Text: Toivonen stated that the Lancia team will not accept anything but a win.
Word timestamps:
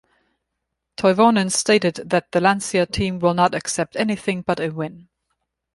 Toivonen 0.97 1.51
stated 1.51 1.97
that 2.09 2.31
the 2.31 2.41
Lancia 2.41 2.87
team 2.87 3.19
will 3.19 3.35
not 3.35 3.53
accept 3.53 3.95
anything 3.95 4.41
but 4.41 4.59
a 4.59 4.69
win. 4.71 5.09